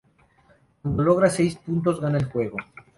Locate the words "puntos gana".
1.63-2.17